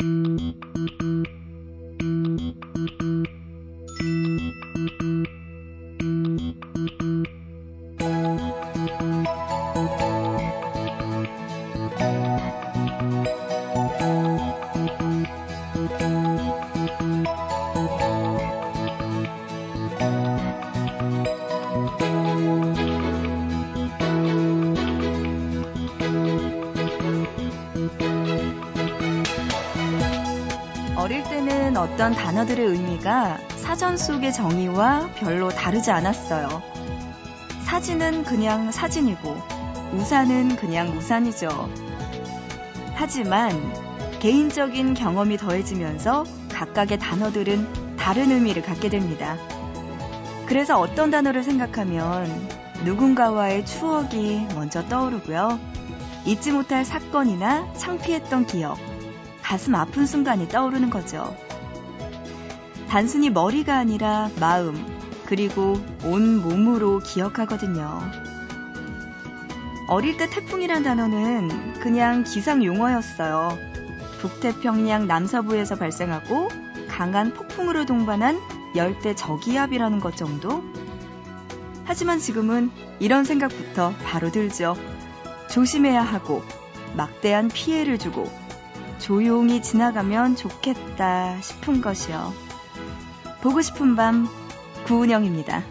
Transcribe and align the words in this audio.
Mm. 0.00 0.27
어떤 32.08 32.24
단어들의 32.24 32.66
의미가 32.66 33.36
사전 33.56 33.98
속의 33.98 34.32
정의와 34.32 35.10
별로 35.16 35.50
다르지 35.50 35.90
않았어요. 35.90 36.62
사진은 37.64 38.24
그냥 38.24 38.72
사진이고, 38.72 39.36
우산은 39.92 40.56
그냥 40.56 40.96
우산이죠. 40.96 41.68
하지만 42.94 43.50
개인적인 44.20 44.94
경험이 44.94 45.36
더해지면서 45.36 46.24
각각의 46.50 46.98
단어들은 46.98 47.96
다른 47.98 48.30
의미를 48.30 48.62
갖게 48.62 48.88
됩니다. 48.88 49.36
그래서 50.46 50.80
어떤 50.80 51.10
단어를 51.10 51.42
생각하면 51.42 52.48
누군가와의 52.84 53.66
추억이 53.66 54.46
먼저 54.54 54.82
떠오르고요. 54.88 55.60
잊지 56.24 56.52
못할 56.52 56.86
사건이나 56.86 57.70
창피했던 57.74 58.46
기억, 58.46 58.78
가슴 59.42 59.74
아픈 59.74 60.06
순간이 60.06 60.48
떠오르는 60.48 60.88
거죠. 60.88 61.36
단순히 62.88 63.28
머리가 63.28 63.76
아니라 63.76 64.30
마음, 64.40 64.74
그리고 65.26 65.78
온 66.04 66.40
몸으로 66.40 67.00
기억하거든요. 67.00 68.00
어릴 69.88 70.16
때 70.16 70.28
태풍이란 70.28 70.82
단어는 70.82 71.80
그냥 71.80 72.24
기상 72.24 72.64
용어였어요. 72.64 73.56
북태평양 74.20 75.06
남서부에서 75.06 75.76
발생하고 75.76 76.48
강한 76.88 77.32
폭풍으로 77.32 77.84
동반한 77.84 78.40
열대 78.74 79.14
저기압이라는 79.14 80.00
것 80.00 80.16
정도? 80.16 80.62
하지만 81.84 82.18
지금은 82.18 82.70
이런 83.00 83.24
생각부터 83.24 83.94
바로 84.04 84.30
들죠. 84.30 84.76
조심해야 85.50 86.02
하고, 86.02 86.42
막대한 86.94 87.48
피해를 87.48 87.98
주고, 87.98 88.30
조용히 88.98 89.62
지나가면 89.62 90.36
좋겠다 90.36 91.40
싶은 91.40 91.80
것이요. 91.80 92.47
보고 93.40 93.60
싶은 93.60 93.94
밤, 93.94 94.28
구은영입니다. 94.84 95.62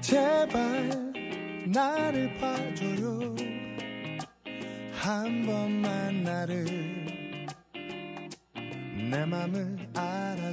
제발 0.00 0.86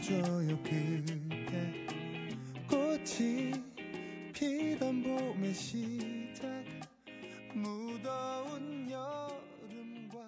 알아줘요 0.04 0.58
그대 0.64 1.88
꽃이 2.68 3.54
피던 4.34 5.04
봄의 5.04 5.54
시작 5.54 6.46
무더운 7.54 8.90
여름과 8.92 10.20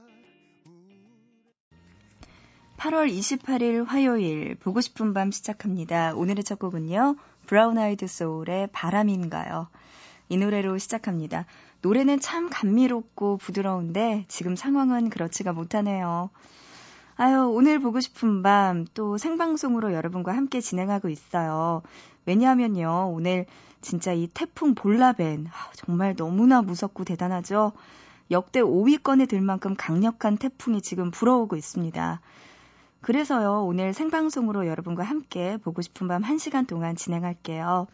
8월 2.77 3.11
28일 3.11 3.85
화요일 3.85 4.55
보고 4.55 4.79
싶은 4.79 5.13
밤 5.13 5.31
시작합니다. 5.31 6.13
오늘의 6.16 6.44
첫 6.45 6.57
곡은요. 6.59 7.17
브라운 7.45 7.78
아이드 7.78 8.07
소울의 8.07 8.69
바람인가요? 8.72 9.67
이 10.29 10.38
노래로 10.38 10.78
시작합니다. 10.78 11.45
노래는 11.81 12.22
참 12.22 12.49
감미롭고 12.49 13.38
부드러운데 13.38 14.25
지금 14.29 14.55
상황은 14.55 15.09
그렇지가 15.09 15.51
못하네요. 15.51 16.29
아유, 17.17 17.49
오늘 17.53 17.79
보고 17.79 17.99
싶은 18.01 18.41
밤 18.43 18.85
또 18.93 19.17
생방송으로 19.17 19.93
여러분과 19.93 20.35
함께 20.35 20.59
진행하고 20.59 21.09
있어요. 21.09 21.81
왜냐하면요, 22.25 23.11
오늘 23.13 23.45
진짜 23.81 24.11
이 24.11 24.27
태풍 24.33 24.75
볼라벤, 24.75 25.47
아, 25.47 25.71
정말 25.75 26.15
너무나 26.15 26.61
무섭고 26.61 27.05
대단하죠? 27.05 27.71
역대 28.31 28.61
5위권에 28.61 29.29
들 29.29 29.39
만큼 29.41 29.75
강력한 29.77 30.37
태풍이 30.37 30.81
지금 30.81 31.11
불어오고 31.11 31.55
있습니다. 31.55 32.19
그래서요, 33.01 33.63
오늘 33.65 33.93
생방송으로 33.93 34.67
여러분과 34.67 35.03
함께 35.03 35.57
보고 35.63 35.81
싶은 35.81 36.07
밤 36.07 36.21
1시간 36.23 36.67
동안 36.67 36.95
진행할게요. 36.95 37.87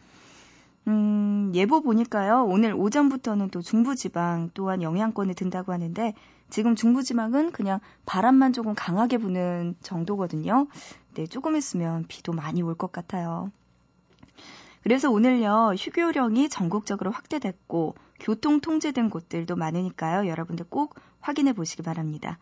음, 0.88 1.52
예보 1.54 1.82
보니까요, 1.82 2.46
오늘 2.46 2.74
오전부터는 2.74 3.50
또 3.50 3.62
중부지방 3.62 4.52
또한 4.54 4.82
영향권에 4.82 5.34
든다고 5.34 5.74
하는데, 5.74 6.16
지금 6.52 6.76
중부지방은 6.76 7.52
그냥 7.52 7.80
바람만 8.06 8.54
조금 8.54 8.76
강하게 8.76 9.18
부는 9.18 9.76
정도거든요. 9.82 10.68
네, 11.16 11.26
조금 11.26 11.56
있으면 11.56 12.06
비도 12.08 12.34
많이 12.34 12.62
올 12.62 12.76
것 12.76 12.92
같아요. 12.92 13.52
그래서 14.84 15.10
오늘요, 15.12 15.74
휴교령이 15.78 16.50
전국적으로 16.50 17.12
확대됐고, 17.12 17.96
교통 18.20 18.60
통제된 18.60 19.10
곳들도 19.10 19.56
많으니까요, 19.56 20.28
여러분들 20.28 20.66
꼭 20.70 20.96
확인해 21.20 21.54
보시기 21.54 21.84
바랍니다. 21.84 22.38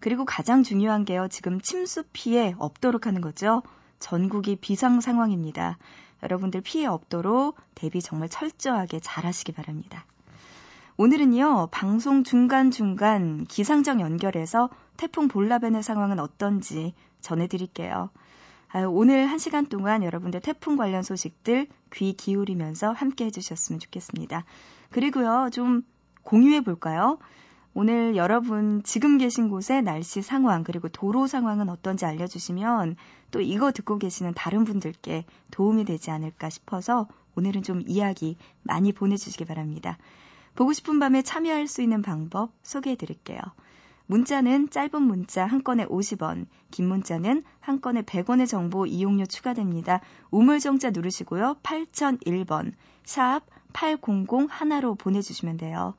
그리고 0.00 0.24
가장 0.24 0.62
중요한 0.62 1.04
게요, 1.04 1.28
지금 1.28 1.60
침수 1.60 2.04
피해 2.12 2.54
없도록 2.58 3.06
하는 3.06 3.20
거죠. 3.20 3.62
전국이 4.00 4.56
비상 4.56 5.00
상황입니다. 5.00 5.78
여러분들 6.22 6.60
피해 6.62 6.86
없도록 6.86 7.56
대비 7.74 8.02
정말 8.02 8.28
철저하게 8.28 9.00
잘 9.00 9.24
하시기 9.24 9.52
바랍니다. 9.52 10.04
오늘은요, 10.96 11.70
방송 11.72 12.22
중간중간 12.22 13.46
기상청 13.46 14.00
연결해서 14.00 14.70
태풍 14.96 15.26
볼라벤의 15.26 15.82
상황은 15.82 16.20
어떤지 16.20 16.94
전해드릴게요. 17.20 18.10
아유, 18.68 18.88
오늘 18.88 19.26
한 19.26 19.38
시간 19.38 19.66
동안 19.66 20.04
여러분들 20.04 20.40
태풍 20.40 20.76
관련 20.76 21.02
소식들 21.02 21.66
귀 21.92 22.12
기울이면서 22.12 22.92
함께 22.92 23.24
해주셨으면 23.24 23.80
좋겠습니다. 23.80 24.44
그리고요, 24.90 25.48
좀 25.52 25.82
공유해 26.22 26.60
볼까요? 26.60 27.18
오늘 27.74 28.14
여러분 28.14 28.80
지금 28.84 29.18
계신 29.18 29.48
곳의 29.48 29.82
날씨 29.82 30.22
상황 30.22 30.62
그리고 30.62 30.88
도로 30.88 31.26
상황은 31.26 31.70
어떤지 31.70 32.04
알려주시면 32.06 32.94
또 33.32 33.40
이거 33.40 33.72
듣고 33.72 33.98
계시는 33.98 34.32
다른 34.34 34.62
분들께 34.62 35.24
도움이 35.50 35.86
되지 35.86 36.12
않을까 36.12 36.50
싶어서 36.50 37.08
오늘은 37.34 37.64
좀 37.64 37.82
이야기 37.88 38.36
많이 38.62 38.92
보내주시기 38.92 39.44
바랍니다. 39.44 39.98
보고 40.54 40.72
싶은 40.72 40.98
밤에 40.98 41.22
참여할 41.22 41.66
수 41.66 41.82
있는 41.82 42.02
방법 42.02 42.52
소개해 42.62 42.96
드릴게요. 42.96 43.40
문자는 44.06 44.70
짧은 44.70 45.02
문자 45.02 45.46
한 45.46 45.64
건에 45.64 45.86
50원, 45.86 46.46
긴 46.70 46.88
문자는 46.88 47.42
한 47.60 47.80
건에 47.80 48.02
100원의 48.02 48.46
정보 48.46 48.86
이용료 48.86 49.26
추가됩니다. 49.26 50.00
우물정자 50.30 50.90
누르시고요. 50.90 51.56
8001번, 51.62 52.72
샵 53.04 53.40
8001로 53.72 54.98
보내주시면 54.98 55.56
돼요. 55.56 55.94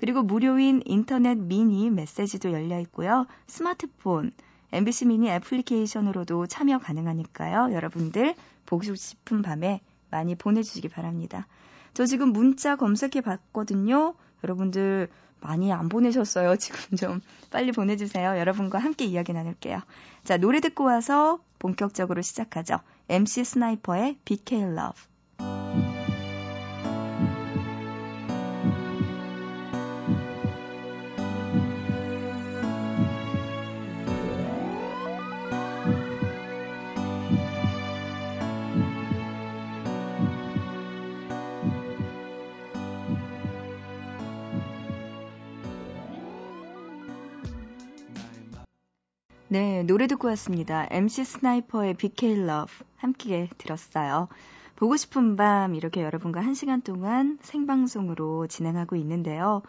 그리고 0.00 0.22
무료인 0.22 0.82
인터넷 0.84 1.36
미니 1.36 1.90
메시지도 1.90 2.52
열려 2.52 2.80
있고요. 2.80 3.26
스마트폰, 3.46 4.32
MBC 4.72 5.06
미니 5.06 5.28
애플리케이션으로도 5.28 6.46
참여 6.46 6.78
가능하니까요. 6.78 7.72
여러분들 7.72 8.34
보고 8.64 8.82
싶은 8.94 9.42
밤에 9.42 9.80
많이 10.10 10.34
보내주시기 10.34 10.88
바랍니다. 10.88 11.46
저 11.94 12.06
지금 12.06 12.32
문자 12.32 12.76
검색해 12.76 13.20
봤거든요. 13.22 14.14
여러분들 14.44 15.08
많이 15.40 15.72
안 15.72 15.88
보내셨어요. 15.88 16.56
지금 16.58 16.96
좀 16.96 17.20
빨리 17.50 17.72
보내주세요. 17.72 18.38
여러분과 18.38 18.78
함께 18.78 19.04
이야기 19.04 19.32
나눌게요. 19.32 19.80
자, 20.24 20.36
노래 20.36 20.60
듣고 20.60 20.84
와서 20.84 21.40
본격적으로 21.58 22.22
시작하죠. 22.22 22.78
MC 23.08 23.44
스나이퍼의 23.44 24.18
BK 24.24 24.62
Love. 24.62 25.11
네, 49.52 49.82
노래 49.82 50.06
듣고 50.06 50.28
왔습니다. 50.28 50.86
MC 50.90 51.24
스나이퍼의 51.24 51.92
BK 51.98 52.38
Love 52.38 52.74
함께 52.96 53.50
들었어요. 53.58 54.28
보고 54.76 54.96
싶은 54.96 55.36
밤 55.36 55.74
이렇게 55.74 56.02
여러분과 56.02 56.40
한 56.40 56.54
시간 56.54 56.80
동안 56.80 57.36
생방송으로 57.42 58.46
진행하고 58.46 58.96
있는데요. 58.96 59.60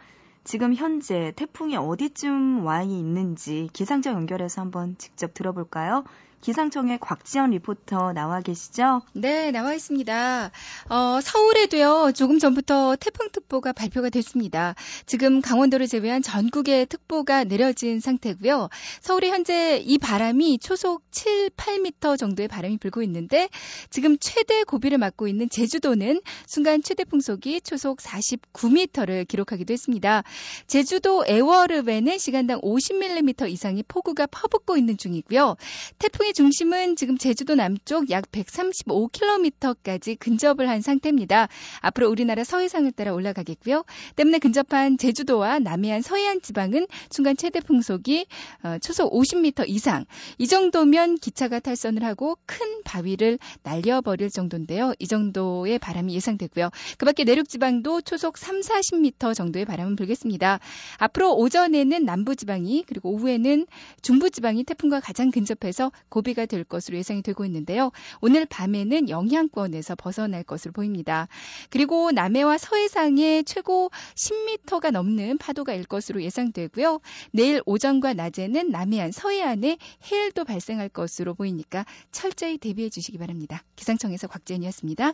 지금 0.45 0.73
현재 0.73 1.33
태풍이 1.35 1.75
어디쯤 1.75 2.65
와 2.65 2.81
있는지 2.81 3.67
기상청 3.73 4.13
연결해서 4.13 4.61
한번 4.61 4.95
직접 4.97 5.33
들어볼까요? 5.33 6.05
기상청의 6.43 6.97
곽지연 6.99 7.51
리포터 7.51 8.11
나와 8.11 8.41
계시죠? 8.41 9.01
네, 9.13 9.51
나와 9.51 9.73
있습니다. 9.73 10.51
어, 10.89 11.19
서울에도요, 11.21 12.11
조금 12.13 12.37
전부터 12.37 12.97
태풍특보가 12.97 13.71
발표가 13.71 14.09
됐습니다. 14.09 14.75
지금 15.05 15.39
강원도를 15.39 15.87
제외한 15.87 16.21
전국에 16.21 16.83
특보가 16.83 17.45
내려진 17.45 18.01
상태고요. 18.01 18.67
서울에 18.99 19.29
현재 19.29 19.77
이 19.77 19.97
바람이 19.97 20.59
초속 20.59 21.03
7, 21.11 21.49
8m 21.51 22.17
정도의 22.19 22.49
바람이 22.49 22.77
불고 22.77 23.01
있는데, 23.03 23.47
지금 23.89 24.17
최대 24.19 24.65
고비를 24.65 24.97
맞고 24.97 25.29
있는 25.29 25.47
제주도는 25.47 26.19
순간 26.45 26.83
최대 26.83 27.05
풍속이 27.05 27.61
초속 27.61 27.99
49m를 27.99 29.25
기록하기도 29.29 29.71
했습니다. 29.71 30.23
제주도 30.67 31.23
애월읍에는 31.25 32.17
시간당 32.17 32.59
50mm 32.59 33.49
이상의 33.49 33.85
폭우가 33.87 34.27
퍼붓고 34.27 34.75
있는 34.75 34.97
중이고요. 34.97 35.55
태풍이 35.99 36.32
중심은 36.33 36.95
지금 36.95 37.17
제주도 37.17 37.53
남쪽 37.53 38.09
약 38.09 38.31
135km까지 38.31 40.17
근접을 40.17 40.67
한 40.67 40.81
상태입니다. 40.81 41.47
앞으로 41.81 42.09
우리나라 42.09 42.43
서해상을 42.43 42.91
따라 42.93 43.13
올라가겠고요. 43.13 43.83
때문에 44.15 44.39
근접한 44.39 44.97
제주도와 44.97 45.59
남해안 45.59 46.01
서해안 46.01 46.41
지방은 46.41 46.87
순간 47.11 47.37
최대 47.37 47.59
풍속이 47.59 48.25
어, 48.63 48.77
초속 48.79 49.13
50m 49.13 49.69
이상. 49.69 50.05
이 50.39 50.47
정도면 50.47 51.15
기차가 51.15 51.59
탈선을 51.59 52.03
하고 52.03 52.35
큰 52.47 52.81
바위를 52.83 53.37
날려버릴 53.61 54.31
정도인데요. 54.31 54.93
이 54.97 55.05
정도의 55.05 55.77
바람이 55.77 56.15
예상되고요. 56.15 56.71
그 56.97 57.05
밖에 57.05 57.25
내륙 57.25 57.47
지방도 57.47 58.01
초속 58.01 58.39
3, 58.39 58.61
40m 58.61 59.35
정도의 59.35 59.65
바람은 59.65 59.95
불겠습니다. 59.95 60.59
앞으로 60.97 61.35
오전에는 61.35 62.05
남부 62.05 62.35
지방이 62.35 62.83
그리고 62.87 63.11
오후에는 63.11 63.67
중부 64.01 64.31
지방이 64.31 64.63
태풍과 64.63 64.99
가장 64.99 65.29
근접해서 65.29 65.91
고 66.09 66.22
고비가 66.23 66.45
될 66.45 66.63
것으로 66.63 66.97
예상이 66.97 67.21
되고 67.21 67.43
있는데요. 67.45 67.91
오늘 68.21 68.45
밤에는 68.45 69.09
영향권에서 69.09 69.95
벗어날 69.95 70.43
것으로 70.43 70.71
보입니다. 70.71 71.27
그리고 71.69 72.11
남해와 72.11 72.57
서해상에 72.57 73.43
최고 73.43 73.91
10m가 74.15 74.91
넘는 74.91 75.37
파도가 75.37 75.73
일 75.73 75.83
것으로 75.83 76.23
예상되고요. 76.23 77.01
내일 77.31 77.61
오전과 77.65 78.13
낮에는 78.13 78.71
남해안, 78.71 79.11
서해안에 79.11 79.77
해일도 80.09 80.45
발생할 80.45 80.87
것으로 80.87 81.33
보이니까 81.33 81.85
철저히 82.11 82.57
대비해 82.57 82.89
주시기 82.89 83.17
바랍니다. 83.17 83.61
기상청에서 83.75 84.27
곽재현이었습니다. 84.29 85.11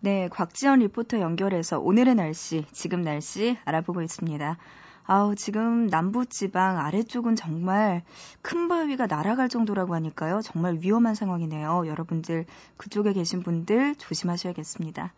네, 0.00 0.28
곽지연 0.30 0.78
리포터 0.80 1.20
연결해서 1.20 1.78
오늘의 1.78 2.14
날씨, 2.14 2.64
지금 2.72 3.02
날씨 3.02 3.58
알아보고 3.64 4.02
있습니다. 4.02 4.56
아우, 5.04 5.34
지금 5.34 5.86
남부지방 5.86 6.78
아래쪽은 6.78 7.34
정말 7.34 8.02
큰 8.40 8.68
바위가 8.68 9.06
날아갈 9.06 9.48
정도라고 9.48 9.94
하니까요. 9.94 10.40
정말 10.42 10.78
위험한 10.80 11.14
상황이네요. 11.14 11.86
여러분들, 11.86 12.46
그쪽에 12.76 13.12
계신 13.12 13.42
분들 13.42 13.96
조심하셔야겠습니다. 13.96 15.12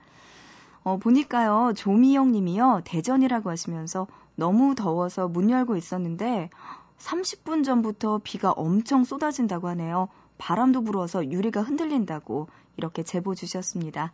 어, 0.84 0.98
보니까요, 0.98 1.72
조미영 1.76 2.32
님이요, 2.32 2.82
대전이라고 2.84 3.50
하시면서 3.50 4.06
너무 4.36 4.74
더워서 4.74 5.28
문 5.28 5.50
열고 5.50 5.76
있었는데, 5.76 6.50
30분 6.98 7.64
전부터 7.64 8.20
비가 8.24 8.52
엄청 8.52 9.04
쏟아진다고 9.04 9.68
하네요. 9.68 10.08
바람도 10.38 10.82
불어서 10.82 11.30
유리가 11.30 11.62
흔들린다고 11.62 12.48
이렇게 12.76 13.02
제보 13.02 13.34
주셨습니다. 13.34 14.12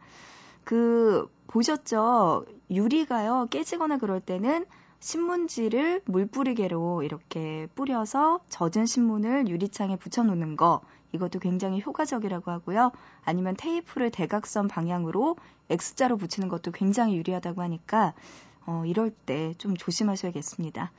그, 0.64 1.28
보셨죠? 1.46 2.44
유리가요, 2.70 3.46
깨지거나 3.50 3.99
그럴 3.99 4.20
때는 4.20 4.67
신문지를 5.00 6.02
물뿌리개로 6.05 7.02
이렇게 7.02 7.67
뿌려서 7.75 8.41
젖은 8.49 8.87
신문을 8.87 9.49
유리창에 9.49 9.97
붙여놓는 9.97 10.56
거 10.56 10.82
이것도 11.12 11.38
굉장히 11.41 11.81
효과적이라고 11.82 12.50
하고요. 12.50 12.93
아니면 13.25 13.56
테이프를 13.56 14.11
대각선 14.11 14.69
방향으로 14.69 15.37
X자로 15.70 16.17
붙이는 16.17 16.49
것도 16.49 16.70
굉장히 16.73 17.17
유리하다고 17.17 17.62
하니까 17.62 18.14
어, 18.67 18.85
이럴 18.87 19.11
때 19.11 19.55
좀 19.58 19.76
조심하셔야겠습니다. 19.76 20.93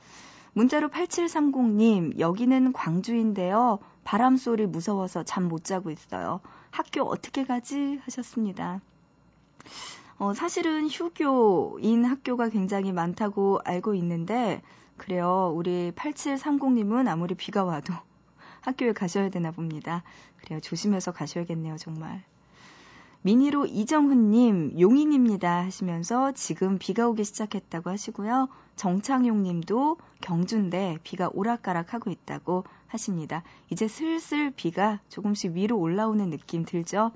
문자로 0.54 0.88
8730님, 0.90 2.18
여기는 2.18 2.72
광주인데요. 2.74 3.78
바람 4.04 4.36
소리 4.36 4.66
무서워서 4.66 5.22
잠 5.24 5.48
못 5.48 5.64
자고 5.64 5.90
있어요. 5.90 6.40
학교 6.70 7.02
어떻게 7.04 7.44
가지? 7.44 7.98
하셨습니다. 8.04 8.80
어, 10.22 10.34
사실은 10.34 10.86
휴교인 10.86 12.04
학교가 12.04 12.48
굉장히 12.48 12.92
많다고 12.92 13.58
알고 13.64 13.96
있는데, 13.96 14.62
그래요. 14.96 15.52
우리 15.52 15.90
8730님은 15.96 17.08
아무리 17.08 17.34
비가 17.34 17.64
와도 17.64 17.92
학교에 18.62 18.92
가셔야 18.92 19.30
되나 19.30 19.50
봅니다. 19.50 20.04
그래요. 20.36 20.60
조심해서 20.60 21.10
가셔야겠네요, 21.10 21.76
정말. 21.76 22.22
미니로 23.22 23.66
이정훈님, 23.66 24.78
용인입니다 24.78 25.64
하시면서 25.64 26.30
지금 26.30 26.78
비가 26.78 27.08
오기 27.08 27.24
시작했다고 27.24 27.90
하시고요. 27.90 28.48
정창용님도 28.76 29.96
경주인데 30.20 30.98
비가 31.02 31.30
오락가락 31.34 31.94
하고 31.94 32.10
있다고 32.10 32.62
하십니다. 32.86 33.42
이제 33.70 33.88
슬슬 33.88 34.52
비가 34.52 35.00
조금씩 35.08 35.54
위로 35.54 35.80
올라오는 35.80 36.30
느낌 36.30 36.64
들죠? 36.64 37.10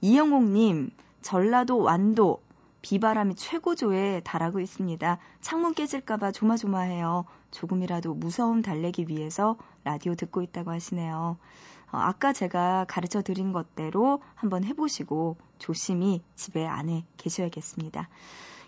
이영옥님, 0.00 0.90
전라도 1.22 1.78
완도 1.78 2.40
비바람이 2.82 3.34
최고조에 3.34 4.20
달하고 4.24 4.60
있습니다. 4.60 5.18
창문 5.40 5.74
깨질까봐 5.74 6.32
조마조마해요. 6.32 7.24
조금이라도 7.50 8.14
무서움 8.14 8.62
달래기 8.62 9.06
위해서 9.08 9.56
라디오 9.84 10.14
듣고 10.14 10.42
있다고 10.42 10.70
하시네요. 10.70 11.36
어, 11.90 11.96
아까 11.96 12.32
제가 12.32 12.84
가르쳐 12.88 13.22
드린 13.22 13.52
것대로 13.52 14.20
한번 14.34 14.64
해보시고 14.64 15.36
조심히 15.58 16.22
집에 16.36 16.66
안에 16.66 17.04
계셔야겠습니다. 17.16 18.08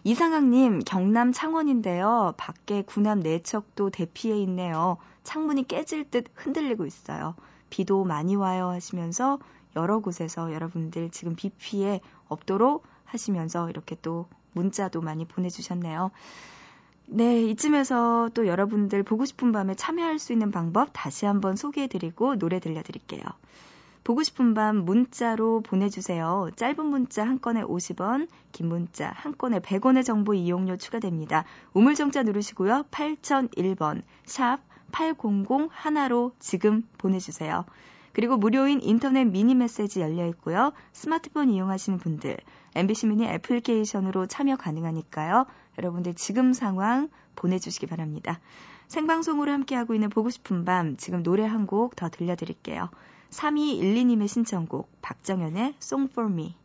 이상학님, 0.03 0.81
경남 0.87 1.33
창원인데요. 1.33 2.33
밖에 2.39 2.83
군함 2.83 3.21
내척도 3.21 3.91
대피해 3.91 4.39
있네요. 4.43 4.97
창문이 5.25 5.69
깨질 5.69 6.11
듯 6.11 6.25
흔들리고 6.35 6.87
있어요. 6.87 7.35
비도 7.69 8.05
많이 8.05 8.35
와요 8.35 8.69
하시면서 8.69 9.39
여러 9.77 10.01
곳에서 10.01 10.53
여러분들 10.53 11.11
지금 11.11 11.37
비 11.37 11.51
피해 11.51 12.01
없도록 12.29 12.85
하시면서 13.11 13.69
이렇게 13.71 13.97
또 14.03 14.27
문자도 14.53 15.01
많이 15.01 15.25
보내주셨네요. 15.25 16.11
네, 17.07 17.43
이쯤에서 17.43 18.31
또 18.35 18.47
여러분들 18.47 19.03
보고 19.03 19.25
싶은 19.25 19.53
밤에 19.53 19.75
참여할 19.75 20.19
수 20.19 20.33
있는 20.33 20.51
방법 20.51 20.91
다시 20.93 21.27
한번 21.27 21.57
소개해드리고 21.57 22.39
노래 22.39 22.61
들려드릴게요. 22.61 23.23
보고 24.05 24.23
싶은 24.23 24.55
밤 24.55 24.77
문자로 24.77 25.61
보내주세요. 25.63 26.51
짧은 26.57 26.87
문자 26.87 27.25
한 27.25 27.41
건에 27.41 27.63
50원, 27.63 28.29
긴 28.53 28.69
문자 28.69 29.11
한 29.15 29.37
건에 29.37 29.59
100원의 29.59 30.05
정보 30.05 30.35
이용료 30.35 30.77
추가됩니다. 30.79 31.45
우물정자 31.75 32.23
누르시고요. 32.23 32.85
8001번, 32.91 34.03
샵 34.25 34.61
800 34.93 35.69
하나로 35.71 36.33
지금 36.39 36.83
보내주세요. 36.99 37.65
그리고 38.13 38.37
무료인 38.37 38.81
인터넷 38.83 39.25
미니 39.25 39.55
메시지 39.55 40.01
열려 40.01 40.27
있고요. 40.29 40.73
스마트폰 40.93 41.51
이용하시는 41.51 41.99
분들, 41.99 42.37
MBC 42.75 43.07
미니 43.07 43.27
애플리케이션으로 43.27 44.27
참여 44.27 44.57
가능하니까요. 44.57 45.47
여러분들 45.79 46.15
지금 46.15 46.53
상황 46.53 47.09
보내주시기 47.37 47.87
바랍니다. 47.87 48.41
생방송으로 48.89 49.53
함께하고 49.53 49.95
있는 49.95 50.09
보고 50.09 50.31
싶은 50.31 50.65
밤, 50.65 50.97
지금 50.97 51.23
노래 51.23 51.45
한 51.45 51.67
곡 51.67 51.95
더 51.97 52.09
들려드릴게요. 52.09 52.89
3212님의 53.31 54.27
신청곡, 54.27 54.89
박정현의 55.03 55.75
Song 55.81 56.11
for 56.11 56.31
Me. 56.31 56.57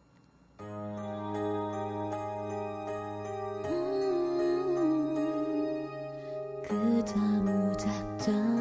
그저 6.67 7.15
무작정 7.19 8.54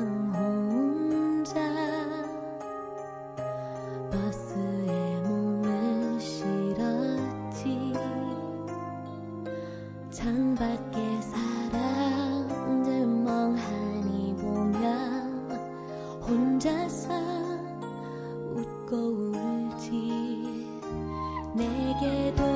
혼자서 16.64 17.10
웃고 18.54 18.96
울지. 18.96 20.66
내게도 21.54 22.53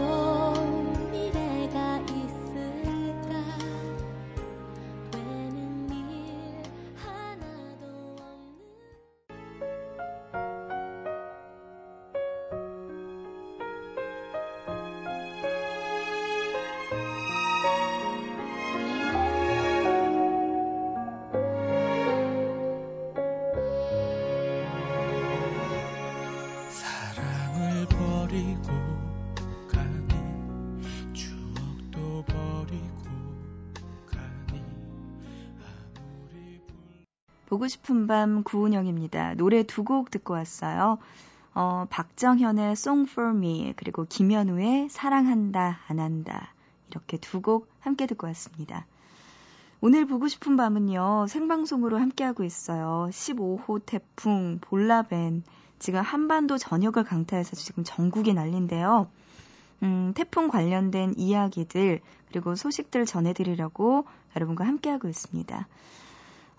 보고 37.58 37.66
싶은 37.66 38.06
밤 38.06 38.44
구은영입니다. 38.44 39.34
노래 39.34 39.64
두 39.64 39.82
곡 39.82 40.12
듣고 40.12 40.34
왔어요. 40.34 40.98
어, 41.54 41.86
박정현의 41.90 42.72
Song 42.72 43.10
for 43.10 43.30
Me 43.36 43.72
그리고 43.74 44.04
김현우의 44.08 44.88
사랑한다 44.90 45.80
안 45.88 45.98
한다 45.98 46.54
이렇게 46.88 47.16
두 47.16 47.40
곡 47.42 47.68
함께 47.80 48.06
듣고 48.06 48.28
왔습니다. 48.28 48.86
오늘 49.80 50.06
보고 50.06 50.28
싶은 50.28 50.56
밤은요 50.56 51.26
생방송으로 51.28 51.98
함께하고 51.98 52.44
있어요. 52.44 53.08
15호 53.10 53.82
태풍 53.84 54.60
볼라벤 54.60 55.42
지금 55.80 56.00
한반도 56.00 56.58
전역을 56.58 57.02
강타해서 57.02 57.56
지금 57.56 57.82
전국이 57.82 58.34
난린데요. 58.34 59.08
음, 59.82 60.12
태풍 60.14 60.46
관련된 60.46 61.14
이야기들 61.16 62.02
그리고 62.28 62.54
소식들 62.54 63.04
전해드리려고 63.04 64.04
여러분과 64.36 64.64
함께하고 64.64 65.08
있습니다. 65.08 65.66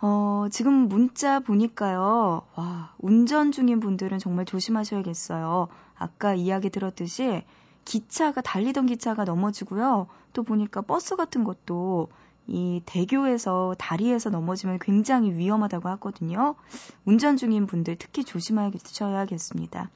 어, 0.01 0.47
지금 0.49 0.87
문자 0.87 1.39
보니까요, 1.41 2.43
와, 2.55 2.93
운전 2.99 3.51
중인 3.51 3.79
분들은 3.81 4.17
정말 4.19 4.45
조심하셔야겠어요. 4.45 5.67
아까 5.97 6.33
이야기 6.33 6.69
들었듯이 6.69 7.43
기차가, 7.83 8.41
달리던 8.41 8.85
기차가 8.85 9.25
넘어지고요. 9.25 10.07
또 10.31 10.43
보니까 10.43 10.81
버스 10.81 11.15
같은 11.17 11.43
것도 11.43 12.07
이 12.47 12.81
대교에서, 12.85 13.75
다리에서 13.77 14.29
넘어지면 14.29 14.79
굉장히 14.79 15.33
위험하다고 15.33 15.89
하거든요. 15.89 16.55
운전 17.03 17.35
중인 17.35 17.67
분들 17.67 17.97
특히 17.97 18.23
조심하셔야겠습니다. 18.23 19.89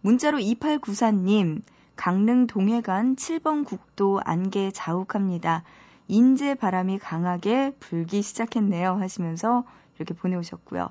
문자로 0.00 0.38
2894님, 0.38 1.62
강릉 1.94 2.46
동해간 2.46 3.14
7번 3.16 3.64
국도 3.64 4.20
안개 4.24 4.70
자욱합니다. 4.72 5.62
인제 6.10 6.56
바람이 6.56 6.98
강하게 6.98 7.72
불기 7.78 8.20
시작했네요 8.20 8.96
하시면서 8.96 9.62
이렇게 9.96 10.12
보내오셨고요. 10.12 10.88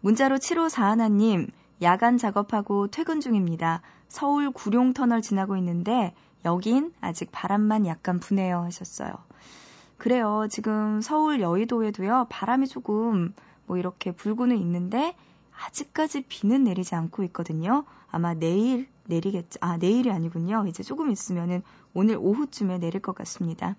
문자로 0.00 0.36
7541님, 0.36 1.50
야간 1.82 2.16
작업하고 2.16 2.88
퇴근 2.88 3.20
중입니다. 3.20 3.82
서울 4.08 4.50
구룡터널 4.50 5.20
지나고 5.20 5.58
있는데 5.58 6.14
여긴 6.46 6.94
아직 7.02 7.30
바람만 7.30 7.84
약간 7.84 8.20
부네요 8.20 8.60
하셨어요. 8.60 9.12
그래요. 9.98 10.46
지금 10.50 11.02
서울 11.02 11.42
여의도에도요, 11.42 12.28
바람이 12.30 12.68
조금 12.68 13.34
뭐 13.66 13.76
이렇게 13.76 14.12
불고는 14.12 14.56
있는데 14.56 15.14
아직까지 15.66 16.22
비는 16.28 16.64
내리지 16.64 16.94
않고 16.94 17.22
있거든요. 17.24 17.84
아마 18.10 18.34
내일 18.34 18.88
내리겠죠. 19.06 19.58
아, 19.60 19.76
내일이 19.76 20.10
아니군요. 20.10 20.64
이제 20.68 20.82
조금 20.82 21.10
있으면은 21.10 21.62
오늘 21.92 22.16
오후쯤에 22.18 22.78
내릴 22.78 23.00
것 23.00 23.14
같습니다. 23.14 23.76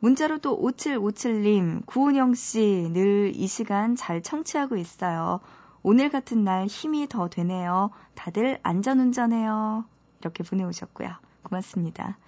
문자로 0.00 0.38
또 0.38 0.60
5757님, 0.60 1.86
구은영 1.86 2.34
씨, 2.34 2.88
늘 2.92 3.32
이 3.34 3.46
시간 3.46 3.96
잘 3.96 4.22
청취하고 4.22 4.76
있어요. 4.76 5.40
오늘 5.82 6.10
같은 6.10 6.44
날 6.44 6.66
힘이 6.66 7.08
더 7.08 7.28
되네요. 7.28 7.90
다들 8.14 8.58
안전운전해요. 8.62 9.84
이렇게 10.20 10.42
보내오셨고요. 10.44 11.08
고맙습니다. 11.42 12.18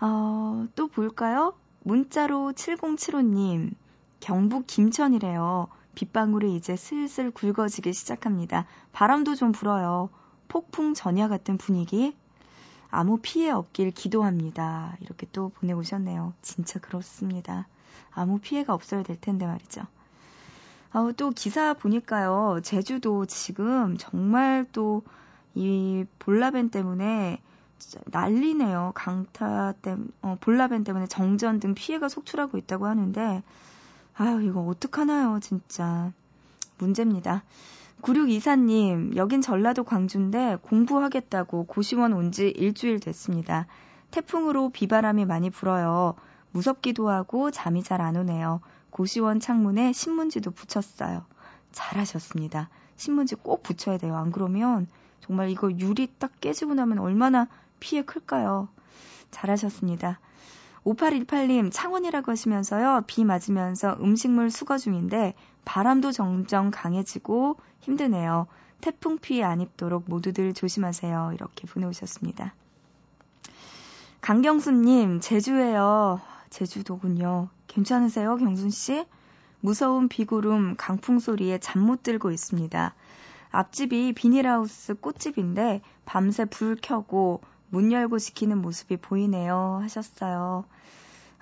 어, 0.00 0.66
또 0.74 0.88
볼까요? 0.88 1.54
문자로 1.82 2.52
7075님, 2.52 3.72
경북 4.20 4.66
김천이래요. 4.66 5.68
빗방울이 5.94 6.54
이제 6.56 6.76
슬슬 6.76 7.30
굵어지기 7.30 7.92
시작합니다. 7.92 8.66
바람도 8.92 9.34
좀 9.34 9.52
불어요. 9.52 10.10
폭풍 10.48 10.94
전야 10.94 11.28
같은 11.28 11.58
분위기. 11.58 12.16
아무 12.90 13.18
피해 13.20 13.50
없길 13.50 13.92
기도합니다. 13.92 14.96
이렇게 15.00 15.26
또 15.32 15.50
보내오셨네요. 15.50 16.34
진짜 16.42 16.80
그렇습니다. 16.80 17.66
아무 18.12 18.38
피해가 18.38 18.74
없어야 18.74 19.02
될 19.02 19.20
텐데 19.20 19.46
말이죠. 19.46 19.82
아, 20.92 21.12
또 21.16 21.30
기사 21.30 21.74
보니까요. 21.74 22.60
제주도 22.62 23.26
지금 23.26 23.96
정말 23.98 24.66
또 24.72 25.02
이 25.54 26.04
볼라벤 26.18 26.70
때문에 26.70 27.40
난리네요. 28.06 28.92
강타 28.94 29.72
때문에, 29.82 30.08
어, 30.22 30.36
볼라벤 30.40 30.84
때문에 30.84 31.06
정전 31.06 31.60
등 31.60 31.74
피해가 31.74 32.08
속출하고 32.08 32.58
있다고 32.58 32.86
하는데, 32.86 33.42
아유, 34.14 34.42
이거 34.42 34.60
어떡하나요, 34.60 35.38
진짜. 35.40 36.12
문제입니다. 36.78 37.42
9624님, 38.02 39.16
여긴 39.16 39.42
전라도 39.42 39.84
광주인데 39.84 40.56
공부하겠다고 40.62 41.64
고시원 41.64 42.12
온 42.14 42.32
지 42.32 42.48
일주일 42.48 43.00
됐습니다. 43.00 43.66
태풍으로 44.10 44.70
비바람이 44.70 45.24
많이 45.26 45.50
불어요. 45.50 46.14
무섭기도 46.52 47.08
하고 47.10 47.50
잠이 47.50 47.82
잘 47.82 48.00
안 48.00 48.16
오네요. 48.16 48.60
고시원 48.90 49.38
창문에 49.40 49.92
신문지도 49.92 50.50
붙였어요. 50.50 51.24
잘하셨습니다. 51.72 52.68
신문지 52.96 53.34
꼭 53.36 53.62
붙여야 53.62 53.98
돼요. 53.98 54.16
안 54.16 54.32
그러면 54.32 54.88
정말 55.20 55.50
이거 55.50 55.70
유리 55.70 56.08
딱 56.18 56.32
깨지고 56.40 56.74
나면 56.74 56.98
얼마나 56.98 57.46
피해 57.78 58.02
클까요? 58.02 58.68
잘하셨습니다. 59.30 60.18
5818님, 60.84 61.70
창원이라고 61.72 62.32
하시면서요, 62.32 63.04
비 63.06 63.24
맞으면서 63.24 63.96
음식물 64.00 64.50
수거 64.50 64.78
중인데, 64.78 65.34
바람도 65.64 66.12
점점 66.12 66.70
강해지고 66.70 67.56
힘드네요. 67.80 68.46
태풍 68.80 69.18
피해 69.18 69.44
안 69.44 69.60
입도록 69.60 70.04
모두들 70.08 70.54
조심하세요. 70.54 71.32
이렇게 71.34 71.66
보내오셨습니다. 71.66 72.54
강경수님, 74.22 75.20
제주에요. 75.20 76.20
제주도군요. 76.50 77.48
괜찮으세요, 77.66 78.36
경순씨? 78.36 79.06
무서운 79.60 80.08
비구름, 80.08 80.76
강풍 80.76 81.18
소리에 81.18 81.58
잠 81.58 81.82
못 81.82 82.02
들고 82.02 82.30
있습니다. 82.30 82.94
앞집이 83.50 84.14
비닐하우스 84.14 84.94
꽃집인데 84.94 85.82
밤새 86.04 86.44
불 86.44 86.76
켜고 86.80 87.40
문 87.70 87.92
열고 87.92 88.18
지키는 88.18 88.60
모습이 88.60 88.96
보이네요. 88.98 89.78
하셨어요. 89.82 90.64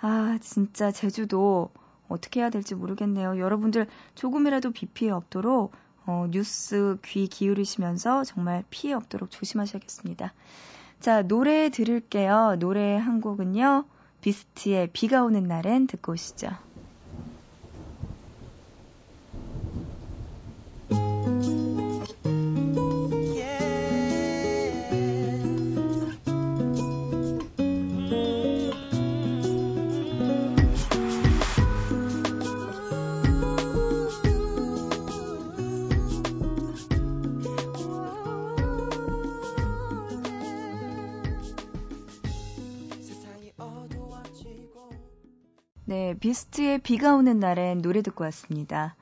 아, 0.00 0.38
진짜 0.40 0.90
제주도 0.90 1.70
어떻게 2.08 2.40
해야 2.40 2.50
될지 2.50 2.74
모르겠네요. 2.74 3.38
여러분들 3.38 3.86
조금이라도 4.14 4.70
비 4.70 4.86
피해 4.86 5.10
없도록 5.10 5.72
어, 6.06 6.26
뉴스 6.30 6.96
귀 7.04 7.26
기울이시면서 7.26 8.24
정말 8.24 8.64
피해 8.70 8.94
없도록 8.94 9.30
조심하셔야겠습니다. 9.30 10.32
자, 11.00 11.22
노래 11.22 11.68
들을게요. 11.68 12.56
노래 12.58 12.96
한 12.96 13.20
곡은요. 13.20 13.84
비스트의 14.20 14.88
비가 14.92 15.22
오는 15.22 15.44
날엔 15.44 15.86
듣고 15.86 16.12
오시죠. 16.12 16.48
비스트의 46.28 46.80
비가 46.80 47.14
오는 47.14 47.40
날엔 47.40 47.80
노래 47.80 48.02
듣고 48.02 48.22
왔습니다. 48.24 48.94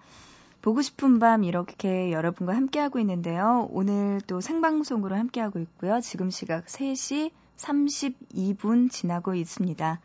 보고 0.62 0.80
싶은 0.80 1.18
밤 1.18 1.42
이렇게 1.42 2.12
여러분과 2.12 2.54
함께하고 2.54 3.00
있는데요. 3.00 3.66
오늘 3.73 4.21
또 4.28 4.40
생방송으로 4.40 5.16
함께하고 5.16 5.59
있고요. 5.59 5.99
지금 6.00 6.30
시각 6.30 6.66
3시 6.66 7.33
32분 7.56 8.92
지나고 8.92 9.35
있습니다. 9.35 9.99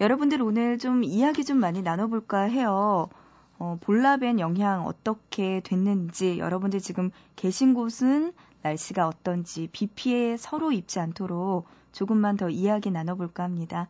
여러분들 0.00 0.40
오늘 0.40 0.78
좀 0.78 1.04
이야기 1.04 1.44
좀 1.44 1.58
많이 1.58 1.82
나눠볼까 1.82 2.44
해요. 2.44 3.10
어, 3.58 3.76
볼라벤 3.82 4.40
영향 4.40 4.86
어떻게 4.86 5.60
됐는지 5.60 6.38
여러분들 6.38 6.80
지금 6.80 7.10
계신 7.36 7.74
곳은 7.74 8.32
날씨가 8.62 9.06
어떤지 9.06 9.68
비 9.70 9.86
피해 9.86 10.38
서로 10.38 10.72
입지 10.72 10.98
않도록 10.98 11.66
조금만 11.92 12.38
더 12.38 12.48
이야기 12.48 12.90
나눠볼까 12.90 13.42
합니다. 13.42 13.86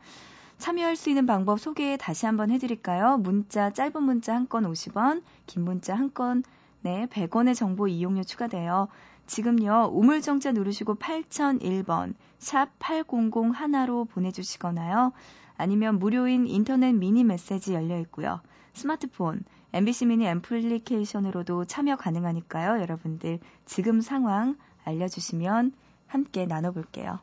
참여할 0.59 0.97
수 0.97 1.09
있는 1.09 1.25
방법 1.27 1.59
소개 1.61 1.97
다시 1.97 2.27
한번 2.27 2.51
해드릴까요? 2.51 3.19
문자, 3.19 3.71
짧은 3.73 4.03
문자 4.03 4.35
한 4.35 4.47
건 4.49 4.65
50원, 4.65 5.23
긴 5.47 5.65
문자 5.65 5.95
한 5.95 6.13
건, 6.13 6.43
네, 6.81 7.07
100원의 7.07 7.55
정보 7.55 7.87
이용료 7.89 8.25
추가돼요. 8.25 8.89
지금요, 9.27 9.91
우물정자 9.93 10.53
누르시고 10.53 10.97
8001번, 10.97 12.15
샵 12.39 12.79
8001로 12.79 14.09
보내주시거나요. 14.09 15.13
아니면 15.57 15.99
무료인 15.99 16.47
인터넷 16.47 16.93
미니 16.93 17.25
메시지 17.25 17.75
열려 17.75 17.99
있고요. 18.01 18.41
스마트폰, 18.75 19.45
MBC 19.73 20.07
미니 20.07 20.27
애플리케이션으로도 20.27 21.67
참여 21.67 21.97
가능하니까요. 21.97 22.81
여러분들 22.81 23.39
지금 23.65 24.01
상황 24.01 24.57
알려주시면 24.85 25.73
함께 26.07 26.47
나눠볼게요. 26.47 27.19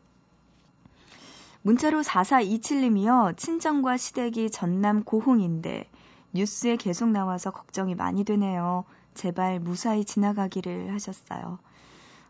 문자로 1.65 2.03
4427님이요. 2.03 3.35
친정과 3.37 3.97
시댁이 3.97 4.51
전남 4.51 5.03
고흥인데 5.03 5.89
뉴스에 6.31 6.75
계속 6.75 7.09
나와서 7.09 7.49
걱정이 7.49 7.95
많이 7.95 8.23
되네요. 8.23 8.83
제발 9.15 9.59
무사히 9.59 10.05
지나가기를 10.05 10.93
하셨어요. 10.93 11.57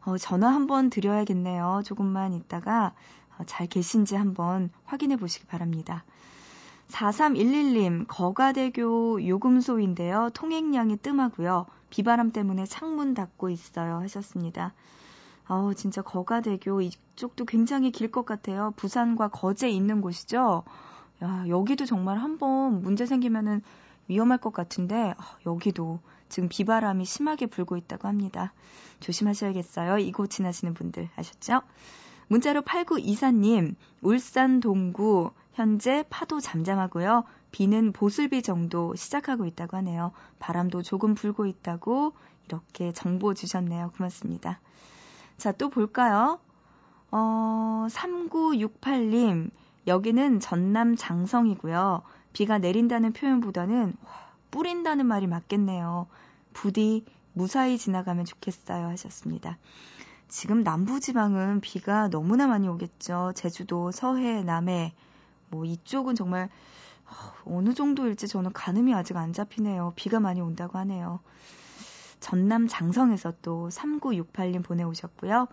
어, 0.06 0.18
전화 0.18 0.54
한번 0.54 0.89
드려야겠네요. 0.89 1.82
조금만 1.84 2.32
있다가 2.32 2.94
어, 3.38 3.44
잘 3.46 3.68
계신지 3.68 4.15
한번 4.15 4.70
확인해 4.86 5.18
보시기 5.18 5.46
바랍니다. 5.48 6.06
4311님, 6.88 8.06
거가대교 8.08 9.27
요금소인데요. 9.27 10.30
통행량이 10.34 10.96
뜸하고요. 10.96 11.65
비바람 11.89 12.32
때문에 12.32 12.63
창문 12.63 13.13
닫고 13.13 13.50
있어요. 13.50 13.98
하셨습니다. 13.98 14.74
어우, 15.47 15.75
진짜 15.75 16.01
거가대교 16.01 16.81
이쪽도 16.81 17.45
굉장히 17.45 17.91
길 17.91 18.11
것 18.11 18.25
같아요. 18.25 18.73
부산과 18.75 19.29
거제 19.29 19.69
있는 19.69 20.01
곳이죠. 20.01 20.63
야, 21.23 21.45
여기도 21.47 21.85
정말 21.85 22.17
한번 22.19 22.81
문제 22.81 23.05
생기면은 23.05 23.61
위험할 24.07 24.37
것 24.39 24.53
같은데, 24.53 25.11
어, 25.11 25.23
여기도 25.45 25.99
지금 26.29 26.49
비바람이 26.49 27.05
심하게 27.05 27.45
불고 27.47 27.77
있다고 27.77 28.07
합니다. 28.07 28.53
조심하셔야겠어요. 28.99 29.99
이곳 29.99 30.29
지나시는 30.29 30.73
분들 30.73 31.09
아셨죠? 31.15 31.61
문자로 32.27 32.61
8924님, 32.63 33.75
울산 34.01 34.59
동구 34.59 35.31
현재 35.53 36.03
파도 36.09 36.39
잠잠하고요. 36.39 37.23
비는 37.51 37.93
보슬비 37.93 38.41
정도 38.41 38.95
시작하고 38.95 39.45
있다고 39.45 39.77
하네요. 39.77 40.11
바람도 40.39 40.81
조금 40.81 41.13
불고 41.15 41.45
있다고 41.45 42.13
이렇게 42.47 42.91
정보 42.93 43.33
주셨네요. 43.33 43.91
고맙습니다. 43.95 44.59
자, 45.38 45.51
또 45.51 45.70
볼까요? 45.70 46.39
어, 47.12 47.88
3968님, 47.89 49.51
여기는 49.88 50.39
전남 50.39 50.96
장성이고요. 50.96 52.01
비가 52.34 52.58
내린다는 52.58 53.13
표현보다는 53.13 53.96
뿌린다는 54.51 55.06
말이 55.06 55.27
맞겠네요. 55.27 56.08
부디 56.54 57.06
무사히 57.34 57.77
지나가면 57.77 58.25
좋겠어요 58.25 58.88
하셨습니다. 58.88 59.58
지금 60.27 60.63
남부지방은 60.63 61.62
비가 61.62 62.08
너무나 62.10 62.48
많이 62.48 62.68
오겠죠. 62.68 63.34
제주도, 63.36 63.92
서해, 63.92 64.42
남해, 64.44 64.94
뭐 65.50 65.65
이쪽은 65.65 66.15
정말 66.15 66.50
어느 67.46 67.74
정도일지 67.74 68.27
저는 68.27 68.51
가늠이 68.54 68.94
아직 68.94 69.18
안 69.18 69.34
잡히네요. 69.34 69.94
비가 69.96 70.20
많이 70.20 70.42
온다고 70.42 70.77
하네요. 70.80 71.20
전남 72.25 72.67
장성에서 72.67 73.34
또 73.44 73.70
3968님 73.72 74.63
보내오셨고요. 74.63 75.48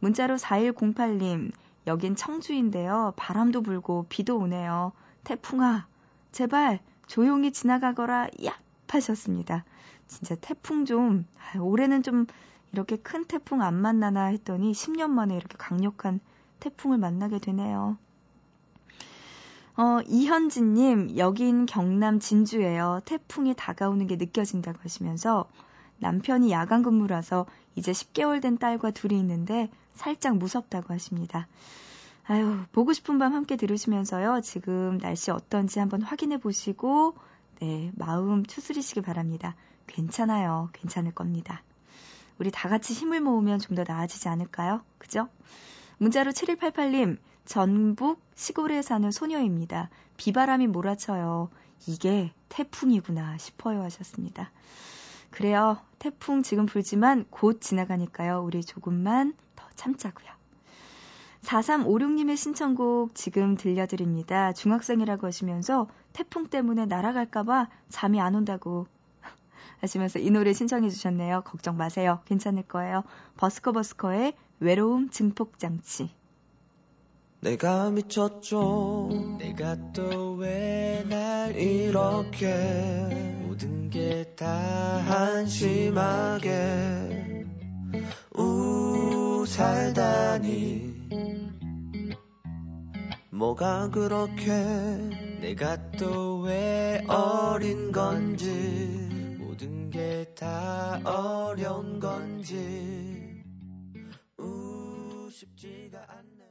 문자로 0.00 0.34
4108님, 0.34 1.52
여긴 1.86 2.16
청주인데요. 2.16 3.14
바람도 3.14 3.62
불고 3.62 4.06
비도 4.08 4.36
오네요. 4.36 4.90
태풍아, 5.22 5.86
제발 6.32 6.80
조용히 7.06 7.52
지나가거라, 7.52 8.26
얍! 8.40 8.52
하셨습니다. 8.88 9.64
진짜 10.08 10.34
태풍 10.34 10.84
좀, 10.84 11.26
올해는 11.60 12.02
좀 12.02 12.26
이렇게 12.72 12.96
큰 12.96 13.24
태풍 13.24 13.62
안 13.62 13.74
만나나 13.74 14.24
했더니 14.24 14.72
10년 14.72 15.10
만에 15.10 15.36
이렇게 15.36 15.56
강력한 15.56 16.18
태풍을 16.58 16.98
만나게 16.98 17.38
되네요. 17.38 17.98
어, 19.76 20.00
이현진님, 20.04 21.18
여긴 21.18 21.66
경남 21.66 22.18
진주예요. 22.18 23.02
태풍이 23.04 23.54
다가오는 23.54 24.08
게 24.08 24.16
느껴진다고 24.16 24.80
하시면서 24.82 25.48
남편이 25.98 26.50
야간 26.52 26.82
근무라서 26.82 27.46
이제 27.74 27.92
10개월 27.92 28.40
된 28.42 28.58
딸과 28.58 28.90
둘이 28.92 29.18
있는데 29.18 29.70
살짝 29.94 30.36
무섭다고 30.36 30.92
하십니다. 30.92 31.46
아유, 32.28 32.58
보고 32.72 32.92
싶은 32.92 33.18
밤 33.18 33.34
함께 33.34 33.56
들으시면서요. 33.56 34.40
지금 34.42 34.98
날씨 34.98 35.30
어떤지 35.30 35.78
한번 35.78 36.02
확인해 36.02 36.38
보시고, 36.38 37.14
네, 37.60 37.92
마음 37.94 38.44
추스리시기 38.44 39.00
바랍니다. 39.00 39.54
괜찮아요. 39.86 40.68
괜찮을 40.72 41.12
겁니다. 41.12 41.62
우리 42.38 42.50
다 42.50 42.68
같이 42.68 42.92
힘을 42.94 43.20
모으면 43.20 43.58
좀 43.60 43.76
더 43.76 43.84
나아지지 43.86 44.28
않을까요? 44.28 44.82
그죠? 44.98 45.28
문자로 45.98 46.32
7188님, 46.32 47.16
전북 47.44 48.20
시골에 48.34 48.82
사는 48.82 49.10
소녀입니다. 49.10 49.88
비바람이 50.16 50.66
몰아쳐요. 50.66 51.48
이게 51.86 52.32
태풍이구나 52.48 53.38
싶어요 53.38 53.82
하셨습니다. 53.84 54.50
그래요. 55.30 55.78
태풍 55.98 56.42
지금 56.42 56.66
불지만 56.66 57.24
곧 57.30 57.60
지나가니까요. 57.60 58.42
우리 58.44 58.62
조금만 58.64 59.34
더 59.54 59.64
참자고요. 59.76 60.26
4356님의 61.42 62.36
신청곡 62.36 63.14
지금 63.14 63.56
들려드립니다. 63.56 64.52
중학생이라고 64.52 65.26
하시면서 65.26 65.86
태풍 66.12 66.46
때문에 66.48 66.86
날아갈까봐 66.86 67.68
잠이 67.88 68.20
안 68.20 68.34
온다고 68.34 68.86
하시면서 69.80 70.18
이 70.18 70.30
노래 70.30 70.52
신청해 70.52 70.90
주셨네요. 70.90 71.42
걱정 71.42 71.76
마세요. 71.76 72.20
괜찮을 72.24 72.64
거예요. 72.64 73.04
버스커 73.36 73.72
버스커의 73.72 74.34
외로움 74.60 75.08
증폭장치. 75.10 76.10
내가 77.40 77.90
미쳤죠. 77.90 79.36
내가 79.38 79.76
또 79.92 80.36
왜 80.40 81.04
날 81.08 81.54
이렇게 81.54 83.35
모든 83.56 83.88
게 83.88 84.22
다 84.36 84.46
한심하게 85.08 86.52
우 88.36 89.46
살다니. 89.46 90.92
뭐가 93.30 93.88
그렇게 93.88 94.44
내가 95.40 95.90
또 95.92 96.42
왜 96.44 97.02
어린 97.08 97.92
건지 97.92 99.38
모든 99.40 99.88
게 99.88 100.26
다 100.34 101.00
어려운 101.02 101.98
건지. 101.98 103.42
우 104.36 105.30
쉽지가 105.30 105.98
않네. 106.06 106.44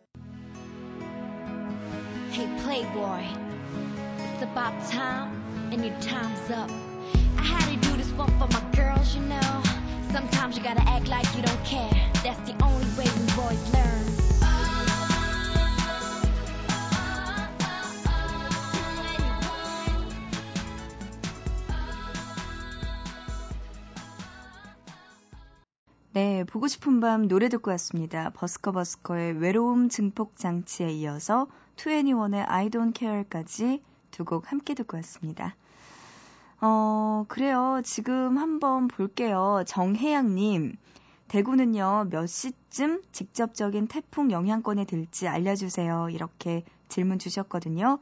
Hey 2.32 2.48
Playboy, 2.63 3.22
it's 4.34 4.41
about 4.41 4.74
time 4.89 5.30
and 5.72 5.86
your 5.86 5.94
time's 6.02 6.50
up. 6.50 6.85
I 7.38 7.43
had 7.43 7.65
to 7.69 7.89
do 7.89 7.98
this 7.98 8.12
one 8.13 8.30
for 8.39 8.48
my 8.48 8.62
girls, 8.76 9.15
you 9.15 9.21
know. 9.21 9.63
Sometimes 10.12 10.58
you 10.58 10.63
gotta 10.63 10.84
act 10.88 11.08
like 11.08 11.26
you 11.36 11.41
don't 11.43 11.63
care. 11.65 11.91
That's 12.24 12.39
the 12.50 12.56
only 12.63 12.88
way 12.98 13.06
we 13.06 13.26
boys 13.36 13.74
learn. 13.74 14.06
네, 26.13 26.45
보고 26.45 26.67
싶은 26.67 27.02
밤 27.02 27.28
노래 27.28 27.50
듣고 27.50 27.71
왔습니다. 27.71 28.30
버스커 28.32 28.71
버스커의 28.71 29.34
외로움 29.34 29.89
증폭 29.89 30.38
장치에 30.38 30.89
이어서 30.91 31.48
2NE1의 31.76 32.45
I 32.48 32.69
Don't 32.69 32.98
Care까지 32.98 33.82
두 34.12 34.24
곡 34.24 34.50
함께 34.50 34.74
듣고 34.76 34.95
왔습니다. 34.98 35.56
어, 36.62 37.26
그래요. 37.28 37.82
지금 37.84 38.38
한번 38.38 38.88
볼게요. 38.88 39.63
정혜양님. 39.68 40.78
대구는요, 41.28 42.08
몇 42.12 42.28
시쯤 42.28 43.02
직접적인 43.12 43.88
태풍 43.88 44.32
영향권에 44.32 44.86
들지 44.86 45.28
알려주세요. 45.28 46.10
이렇게 46.12 46.63
질문 46.88 47.20
주셨거든요. 47.20 48.00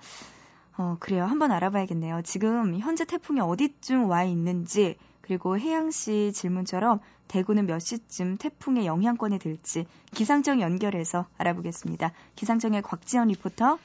어, 0.78 0.98
그래요. 1.00 1.24
한번 1.26 1.52
알아봐야겠네요. 1.52 2.22
지금 2.24 2.78
현재 2.80 3.06
태풍이 3.06 3.40
어디쯤 3.40 4.10
와 4.10 4.24
있는지, 4.24 4.98
그리고 5.22 5.58
혜양 5.58 5.92
씨 5.92 6.32
질문처럼 6.34 7.00
대구는 7.30 7.66
몇 7.66 7.80
시쯤 7.80 8.38
태풍의 8.38 8.86
영향권에 8.86 9.38
들지 9.38 9.88
기상청 10.14 10.60
연결해서 10.60 11.26
알아보겠습니다. 11.38 12.12
기상청의 12.36 12.82
곽지연 12.82 13.30
리포터. 13.30 13.80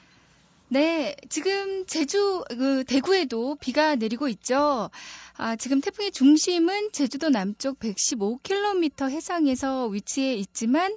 네, 0.71 1.15
지금 1.29 1.83
제주, 1.87 2.43
그, 2.49 2.83
대구에도 2.83 3.55
비가 3.55 3.95
내리고 3.95 4.27
있죠. 4.27 4.91
아, 5.41 5.55
지금 5.55 5.79
태풍의 5.79 6.11
중심은 6.11 6.89
제주도 6.91 7.29
남쪽 7.29 7.79
115km 7.79 9.09
해상에서 9.09 9.87
위치해 9.87 10.33
있지만 10.33 10.93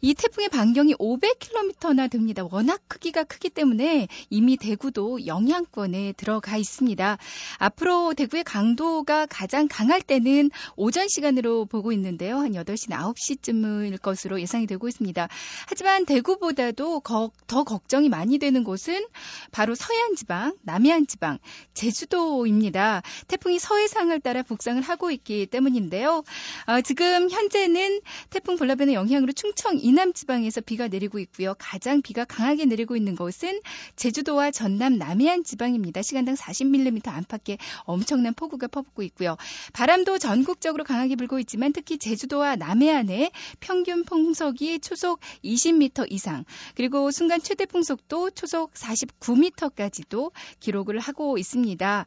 이 0.00 0.14
태풍의 0.14 0.48
반경이 0.48 0.94
500km나 0.94 2.08
됩니다. 2.08 2.44
워낙 2.48 2.80
크기가 2.86 3.24
크기 3.24 3.50
때문에 3.50 4.06
이미 4.30 4.56
대구도 4.56 5.26
영향권에 5.26 6.12
들어가 6.12 6.56
있습니다. 6.56 7.18
앞으로 7.58 8.14
대구의 8.14 8.44
강도가 8.44 9.26
가장 9.26 9.66
강할 9.68 10.02
때는 10.02 10.52
오전 10.76 11.08
시간으로 11.08 11.64
보고 11.64 11.90
있는데요. 11.90 12.38
한 12.38 12.52
8시, 12.52 12.90
9시쯤일 12.90 14.00
것으로 14.00 14.40
예상이 14.40 14.68
되고 14.68 14.86
있습니다. 14.86 15.26
하지만 15.66 16.06
대구보다도 16.06 17.00
거, 17.00 17.32
더 17.48 17.64
걱정이 17.64 18.08
많이 18.08 18.38
되는 18.38 18.62
곳은 18.62 19.04
바로 19.50 19.74
서해안 19.74 20.14
지방, 20.14 20.54
남해안 20.62 21.08
지방, 21.08 21.38
제주도입니다. 21.74 23.02
태풍이 23.26 23.58
서해 23.58 23.79
상을 23.88 24.18
따라 24.20 24.42
북상을 24.42 24.80
하고 24.82 25.10
있기 25.10 25.46
때문인데요. 25.46 26.22
어, 26.66 26.80
지금 26.82 27.30
현재는 27.30 28.00
태풍 28.30 28.56
블라벤의 28.56 28.94
영향으로 28.94 29.32
충청 29.32 29.78
이남 29.80 30.12
지방에서 30.12 30.60
비가 30.60 30.88
내리고 30.88 31.18
있고요. 31.18 31.54
가장 31.58 32.02
비가 32.02 32.24
강하게 32.24 32.64
내리고 32.66 32.96
있는 32.96 33.16
곳은 33.16 33.60
제주도와 33.96 34.50
전남 34.50 34.98
남해안 34.98 35.44
지방입니다. 35.44 36.02
시간당 36.02 36.34
40mm 36.34 37.08
안팎의 37.08 37.58
엄청난 37.84 38.34
폭우가 38.34 38.68
퍼붓고 38.68 39.02
있고요. 39.04 39.36
바람도 39.72 40.18
전국적으로 40.18 40.84
강하게 40.84 41.16
불고 41.16 41.38
있지만 41.40 41.72
특히 41.72 41.98
제주도와 41.98 42.56
남해안에 42.56 43.30
평균 43.60 44.04
풍속이 44.04 44.80
초속 44.80 45.20
20m 45.44 46.10
이상 46.10 46.44
그리고 46.74 47.10
순간 47.10 47.40
최대 47.40 47.66
풍속도 47.66 48.30
초속 48.30 48.74
49m까지도 48.74 50.32
기록을 50.60 50.98
하고 50.98 51.38
있습니다. 51.38 52.06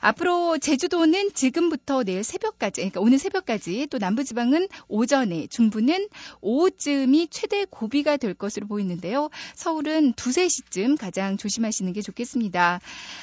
앞으로 0.00 0.58
제주도는 0.58 1.13
지금부터 1.32 2.04
내일 2.04 2.24
새벽까지 2.24 2.80
그러니까 2.80 3.00
오늘 3.00 3.18
새벽까지 3.18 3.88
또 3.90 3.98
남부지방은 3.98 4.68
오전에 4.88 5.46
중부는 5.48 6.08
오후쯤이 6.40 7.28
최대 7.30 7.64
고비가 7.64 8.16
될 8.16 8.34
것으로 8.34 8.66
보이는데요. 8.66 9.30
서울은 9.54 10.14
두세 10.14 10.48
시쯤 10.48 10.96
가장 10.96 11.36
조심하시는 11.36 11.92
게 11.92 12.02
좋겠습니다. 12.02 12.80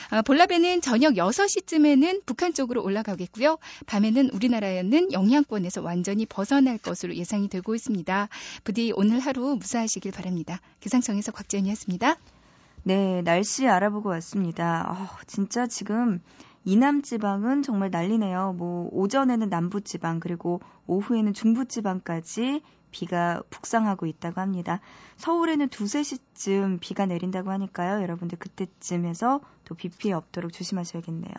아, 0.09 0.21
볼라베는 0.21 0.81
저녁 0.81 1.13
6시쯤에는 1.13 2.21
북한 2.25 2.53
쪽으로 2.53 2.83
올라가겠고요. 2.83 3.57
밤에는 3.85 4.29
우리나라에는 4.31 5.11
영향권에서 5.11 5.81
완전히 5.81 6.25
벗어날 6.25 6.77
것으로 6.77 7.15
예상이 7.15 7.49
되고 7.49 7.75
있습니다. 7.75 8.29
부디 8.63 8.93
오늘 8.95 9.19
하루 9.19 9.55
무사하시길 9.55 10.11
바랍니다. 10.11 10.59
기상청에서 10.79 11.31
곽재현이었습니다. 11.31 12.17
네, 12.83 13.21
날씨 13.21 13.67
알아보고 13.67 14.09
왔습니다. 14.09 14.87
어, 14.89 15.17
진짜 15.27 15.67
지금 15.67 16.19
이남 16.63 17.01
지방은 17.01 17.63
정말 17.63 17.89
난리네요. 17.89 18.53
뭐 18.53 18.87
오전에는 18.91 19.49
남부 19.49 19.81
지방 19.81 20.19
그리고 20.19 20.61
오후에는 20.87 21.33
중부 21.33 21.65
지방까지 21.65 22.61
비가 22.91 23.41
북상하고 23.49 24.05
있다고 24.05 24.41
합니다. 24.41 24.79
서울에는 25.17 25.69
두세 25.69 26.03
시쯤 26.03 26.79
비가 26.79 27.05
내린다고 27.05 27.49
하니까요. 27.51 28.01
여러분들 28.03 28.37
그때쯤에서 28.37 29.39
또 29.65 29.75
비 29.75 29.89
피해 29.89 30.13
없도록 30.13 30.51
조심하셔야겠네요. 30.53 31.33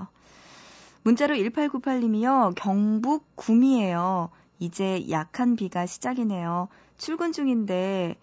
문자로 1.05 1.35
1898님이요. 1.35 2.55
경북 2.57 3.27
구미에요 3.37 4.31
이제 4.59 5.07
약한 5.11 5.57
비가 5.57 5.87
시작이네요. 5.87 6.69
출근 6.97 7.33
중인데 7.33 8.17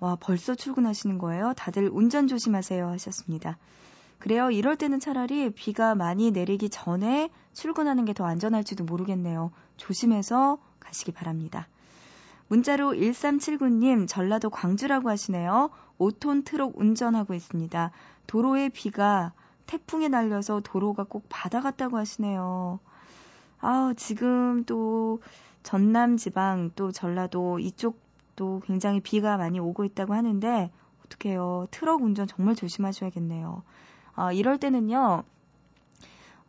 와 0.00 0.16
벌써 0.20 0.54
출근하시는 0.54 1.18
거예요? 1.18 1.54
다들 1.56 1.88
운전 1.92 2.28
조심하세요 2.28 2.86
하셨습니다. 2.88 3.58
그래요. 4.18 4.50
이럴 4.50 4.76
때는 4.76 5.00
차라리 5.00 5.50
비가 5.50 5.94
많이 5.94 6.30
내리기 6.30 6.70
전에 6.70 7.30
출근하는 7.52 8.04
게 8.04 8.12
더 8.12 8.24
안전할지도 8.24 8.84
모르겠네요. 8.84 9.52
조심해서 9.76 10.58
가시기 10.80 11.12
바랍니다. 11.12 11.68
문자로 12.48 12.92
1379님, 12.92 14.08
전라도 14.08 14.50
광주라고 14.50 15.10
하시네요. 15.10 15.70
5톤 15.98 16.44
트럭 16.44 16.78
운전하고 16.78 17.34
있습니다. 17.34 17.90
도로에 18.26 18.70
비가 18.70 19.32
태풍에 19.66 20.08
날려서 20.08 20.62
도로가 20.64 21.04
꼭 21.04 21.26
바다 21.28 21.60
같다고 21.60 21.98
하시네요. 21.98 22.80
아, 23.60 23.92
지금 23.96 24.64
또 24.64 25.20
전남 25.62 26.16
지방 26.16 26.70
또 26.74 26.90
전라도 26.90 27.58
이쪽도 27.58 28.62
굉장히 28.64 29.00
비가 29.00 29.36
많이 29.36 29.60
오고 29.60 29.84
있다고 29.84 30.14
하는데 30.14 30.70
어떡해요. 31.04 31.66
트럭 31.70 32.02
운전 32.02 32.26
정말 32.26 32.54
조심하셔야겠네요. 32.54 33.62
어, 34.18 34.32
이럴 34.32 34.58
때는요, 34.58 35.22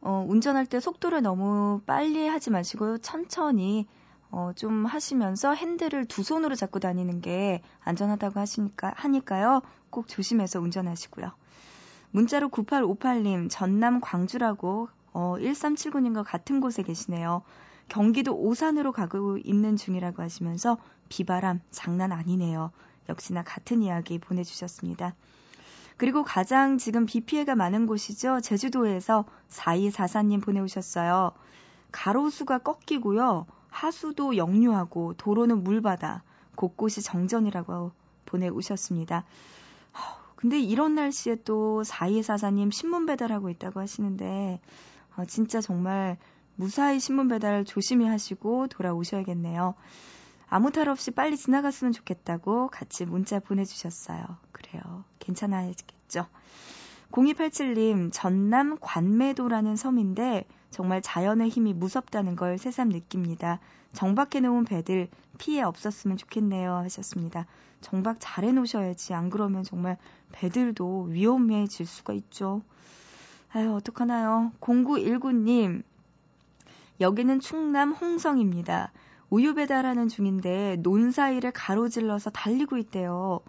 어, 0.01 0.25
운전할 0.27 0.65
때 0.65 0.79
속도를 0.79 1.21
너무 1.21 1.81
빨리 1.85 2.27
하지 2.27 2.49
마시고 2.49 2.97
천천히 2.97 3.87
어, 4.31 4.51
좀 4.55 4.85
하시면서 4.85 5.53
핸들을 5.53 6.05
두 6.05 6.23
손으로 6.23 6.55
잡고 6.55 6.79
다니는 6.79 7.21
게 7.21 7.61
안전하다고 7.81 8.39
하시니까, 8.39 8.93
하니까요. 8.95 9.61
꼭 9.91 10.07
조심해서 10.07 10.59
운전하시고요. 10.59 11.31
문자로 12.11 12.49
9858님, 12.49 13.49
전남 13.51 14.01
광주라고, 14.01 14.89
어, 15.13 15.35
1379님과 15.39 16.23
같은 16.23 16.61
곳에 16.61 16.81
계시네요. 16.81 17.43
경기도 17.87 18.35
오산으로 18.35 18.91
가고 18.91 19.37
있는 19.37 19.75
중이라고 19.75 20.23
하시면서 20.23 20.77
비바람 21.09 21.61
장난 21.69 22.11
아니네요. 22.11 22.71
역시나 23.09 23.43
같은 23.43 23.83
이야기 23.83 24.17
보내주셨습니다. 24.17 25.15
그리고 25.99 26.23
가장 26.23 26.77
지금 26.77 27.05
비 27.05 27.19
피해가 27.19 27.55
많은 27.55 27.85
곳이죠. 27.85 28.39
제주도에서 28.39 29.25
4244님 29.49 30.41
보내오셨어요. 30.41 31.33
가로수가 31.91 32.59
꺾이고요. 32.59 33.45
하수도 33.67 34.37
역류하고 34.37 35.15
도로는 35.15 35.61
물바다. 35.61 36.23
곳곳이 36.55 37.01
정전이라고 37.01 37.91
보내오셨습니다. 38.25 39.25
근데 40.37 40.57
이런 40.57 40.95
날씨에 40.95 41.43
또 41.43 41.83
4244님 41.85 42.71
신문 42.71 43.05
배달하고 43.05 43.49
있다고 43.49 43.81
하시는데 43.81 44.61
어, 45.17 45.25
진짜 45.25 45.59
정말 45.59 46.17
무사히 46.55 47.01
신문 47.01 47.27
배달 47.27 47.65
조심히 47.65 48.07
하시고 48.07 48.67
돌아오셔야겠네요. 48.67 49.75
아무 50.47 50.71
탈 50.71 50.87
없이 50.87 51.11
빨리 51.11 51.35
지나갔으면 51.35 51.91
좋겠다고 51.91 52.69
같이 52.69 53.05
문자 53.05 53.41
보내주셨어요. 53.41 54.23
그래요. 54.69 55.03
괜찮아야겠죠. 55.19 56.27
0287님, 57.11 58.11
전남 58.13 58.77
관매도라는 58.79 59.75
섬인데 59.75 60.45
정말 60.69 61.01
자연의 61.01 61.49
힘이 61.49 61.73
무섭다는 61.73 62.35
걸 62.35 62.57
새삼 62.57 62.89
느낍니다. 62.89 63.59
정박해 63.93 64.39
놓은 64.41 64.65
배들 64.65 65.07
피해 65.39 65.63
없었으면 65.63 66.17
좋겠네요 66.17 66.75
하셨습니다. 66.75 67.47
정박 67.81 68.17
잘 68.19 68.45
해 68.45 68.51
놓으셔야지. 68.51 69.13
안 69.13 69.29
그러면 69.29 69.63
정말 69.63 69.97
배들도 70.31 71.07
위험해질 71.09 71.87
수가 71.87 72.13
있죠. 72.13 72.61
아유, 73.51 73.73
어떡하나요. 73.73 74.51
0919님, 74.59 75.81
여기는 77.01 77.39
충남 77.39 77.93
홍성입니다. 77.93 78.91
우유 79.31 79.55
배달하는 79.55 80.07
중인데 80.07 80.77
논 80.81 81.11
사이를 81.11 81.51
가로질러서 81.51 82.29
달리고 82.29 82.77
있대요. 82.77 83.39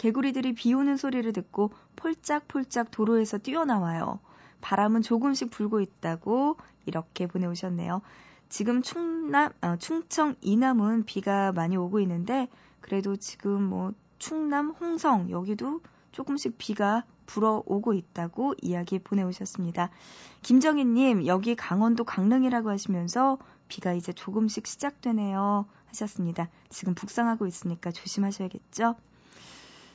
개구리들이 0.00 0.54
비 0.54 0.72
오는 0.72 0.96
소리를 0.96 1.30
듣고 1.34 1.72
폴짝폴짝 1.96 2.90
도로에서 2.90 3.36
뛰어나와요. 3.36 4.18
바람은 4.62 5.02
조금씩 5.02 5.50
불고 5.50 5.82
있다고 5.82 6.56
이렇게 6.86 7.26
보내오셨네요. 7.26 8.00
지금 8.48 8.80
충남, 8.80 9.52
어, 9.60 9.76
충청 9.76 10.36
이남은 10.40 11.04
비가 11.04 11.52
많이 11.52 11.76
오고 11.76 12.00
있는데 12.00 12.48
그래도 12.80 13.16
지금 13.16 13.62
뭐 13.62 13.92
충남 14.18 14.70
홍성 14.70 15.30
여기도 15.30 15.82
조금씩 16.12 16.56
비가 16.56 17.04
불어오고 17.26 17.92
있다고 17.92 18.54
이야기 18.62 18.98
보내오셨습니다. 19.00 19.90
김정희님, 20.40 21.26
여기 21.26 21.54
강원도 21.54 22.04
강릉이라고 22.04 22.70
하시면서 22.70 23.36
비가 23.68 23.92
이제 23.92 24.14
조금씩 24.14 24.66
시작되네요. 24.66 25.66
하셨습니다. 25.88 26.48
지금 26.70 26.94
북상하고 26.94 27.46
있으니까 27.46 27.90
조심하셔야겠죠? 27.90 28.96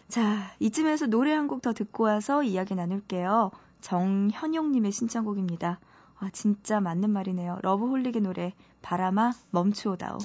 자, 0.08 0.52
이쯤에서 0.60 1.08
노래 1.08 1.32
한 1.34 1.48
곡 1.48 1.62
더 1.62 1.72
듣고 1.74 2.06
와서 2.06 2.42
이야기 2.44 2.74
나눌게요. 2.76 3.52
정현용님의 3.82 4.92
신청곡입니다. 4.92 5.80
아, 6.18 6.30
진짜 6.32 6.80
맞는 6.80 7.10
말이네요. 7.12 7.60
러브홀릭의 7.62 8.22
노래, 8.22 8.54
바람아, 8.82 9.34
멈추오다오. 9.52 10.18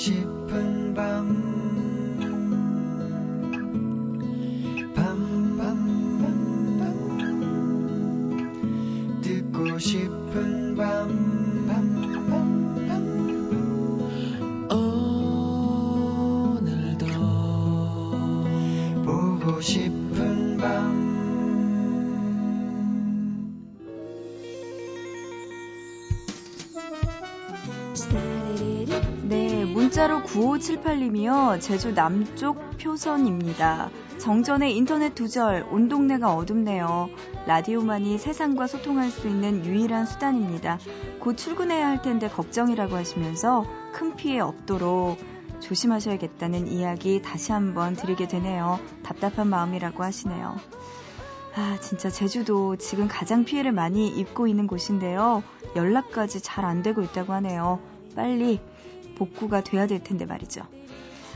싶은 0.00 0.94
밤. 0.94 0.94
밤, 0.94 1.79
9578님이요. 30.40 31.60
제주 31.60 31.92
남쪽 31.94 32.78
표선입니다. 32.78 33.90
정전의 34.18 34.74
인터넷 34.74 35.14
두절, 35.14 35.66
온 35.70 35.88
동네가 35.88 36.34
어둡네요. 36.34 37.10
라디오만이 37.46 38.16
세상과 38.16 38.66
소통할 38.66 39.10
수 39.10 39.28
있는 39.28 39.64
유일한 39.66 40.06
수단입니다. 40.06 40.78
곧 41.20 41.36
출근해야 41.36 41.86
할 41.86 42.00
텐데 42.00 42.28
걱정이라고 42.28 42.96
하시면서 42.96 43.66
큰 43.92 44.16
피해 44.16 44.40
없도록 44.40 45.18
조심하셔야겠다는 45.60 46.68
이야기 46.68 47.20
다시 47.20 47.52
한번 47.52 47.94
드리게 47.94 48.26
되네요. 48.26 48.80
답답한 49.02 49.46
마음이라고 49.48 50.02
하시네요. 50.02 50.56
아, 51.56 51.76
진짜 51.82 52.08
제주도 52.08 52.76
지금 52.76 53.08
가장 53.08 53.44
피해를 53.44 53.72
많이 53.72 54.08
입고 54.08 54.46
있는 54.46 54.66
곳인데요. 54.66 55.42
연락까지 55.76 56.40
잘 56.40 56.64
안 56.64 56.82
되고 56.82 57.02
있다고 57.02 57.34
하네요. 57.34 57.78
빨리 58.16 58.60
복구가 59.20 59.62
돼야 59.62 59.86
될 59.86 60.02
텐데 60.02 60.24
말이죠. 60.24 60.62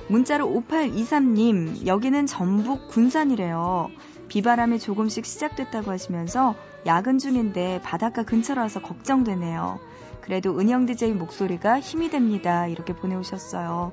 문자로 0.09 0.47
5823님, 0.47 1.87
여기는 1.87 2.27
전북 2.27 2.89
군산이래요. 2.89 3.91
비바람이 4.29 4.79
조금씩 4.79 5.27
시작됐다고 5.27 5.91
하시면서 5.91 6.55
야근 6.87 7.19
중인데 7.19 7.81
바닷가 7.83 8.23
근처라서 8.23 8.81
걱정되네요. 8.81 9.79
그래도 10.23 10.59
은영 10.59 10.87
DJ 10.87 11.13
목소리가 11.13 11.81
힘이 11.81 12.09
됩니다. 12.09 12.67
이렇게 12.67 12.95
보내오셨어요. 12.95 13.93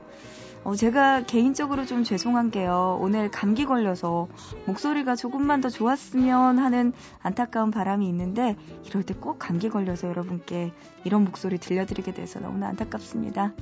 어, 0.63 0.75
제가 0.75 1.23
개인적으로 1.23 1.85
좀 1.85 2.03
죄송한 2.03 2.51
게요. 2.51 2.99
오늘 3.01 3.31
감기 3.31 3.65
걸려서 3.65 4.27
목소리가 4.67 5.15
조금만 5.15 5.59
더 5.59 5.69
좋았으면 5.69 6.59
하는 6.59 6.93
안타까운 7.23 7.71
바람이 7.71 8.07
있는데 8.09 8.55
이럴 8.85 9.03
때 9.03 9.13
꼭 9.15 9.37
감기 9.39 9.69
걸려서 9.69 10.07
여러분께 10.07 10.71
이런 11.03 11.25
목소리 11.25 11.57
들려드리게 11.57 12.13
돼서 12.13 12.39
너무나 12.39 12.67
안타깝습니다. 12.67 13.53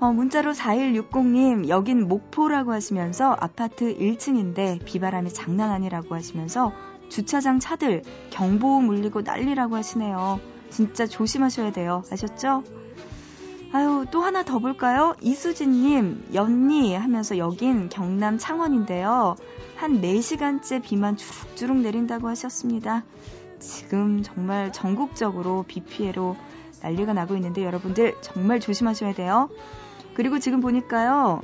어, 0.00 0.12
문자로 0.12 0.52
4160님, 0.52 1.68
여긴 1.68 2.08
목포라고 2.08 2.72
하시면서 2.72 3.32
아파트 3.38 3.96
1층인데 3.96 4.84
비바람이 4.84 5.32
장난 5.32 5.70
아니라고 5.70 6.14
하시면서 6.14 6.72
주차장 7.08 7.60
차들 7.60 8.02
경보음 8.30 8.88
울리고 8.88 9.22
난리라고 9.22 9.76
하시네요. 9.76 10.40
진짜 10.70 11.06
조심하셔야 11.06 11.70
돼요. 11.72 12.02
아셨죠? 12.10 12.64
아유, 13.74 14.06
또 14.12 14.20
하나 14.22 14.44
더 14.44 14.60
볼까요? 14.60 15.16
이수진님, 15.20 16.28
연니 16.32 16.94
하면서 16.94 17.36
여긴 17.38 17.88
경남 17.88 18.38
창원인데요. 18.38 19.34
한 19.74 20.00
4시간째 20.00 20.80
비만 20.80 21.16
주룩주룩 21.16 21.78
내린다고 21.78 22.28
하셨습니다. 22.28 23.02
지금 23.58 24.22
정말 24.22 24.72
전국적으로 24.72 25.64
비 25.66 25.80
피해로 25.80 26.36
난리가 26.82 27.14
나고 27.14 27.34
있는데 27.34 27.64
여러분들 27.64 28.14
정말 28.20 28.60
조심하셔야 28.60 29.12
돼요. 29.12 29.50
그리고 30.14 30.38
지금 30.38 30.60
보니까요, 30.60 31.40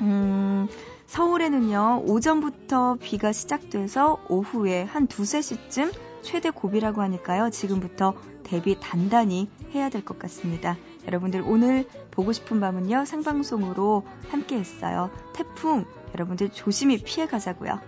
음, 0.00 0.66
서울에는요, 1.06 2.02
오전부터 2.08 2.96
비가 3.00 3.30
시작돼서 3.30 4.18
오후에 4.28 4.82
한 4.82 5.06
두세 5.06 5.40
시쯤 5.40 5.92
최대 6.22 6.50
고비라고 6.50 7.02
하니까요, 7.02 7.50
지금부터 7.50 8.14
대비 8.42 8.76
단단히 8.80 9.48
해야 9.72 9.90
될 9.90 10.04
것 10.04 10.18
같습니다. 10.18 10.76
여러분들 11.06 11.42
오늘 11.46 11.86
보고 12.10 12.32
싶은 12.32 12.60
밤은요, 12.60 13.04
생방송으로 13.04 14.04
함께 14.28 14.56
했어요. 14.58 15.10
태풍, 15.34 15.84
여러분들 16.14 16.50
조심히 16.50 16.98
피해 16.98 17.26
가자고요. 17.26 17.80